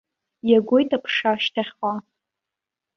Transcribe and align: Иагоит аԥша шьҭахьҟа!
Иагоит 0.49 0.89
аԥша 0.97 1.31
шьҭахьҟа! 1.43 1.93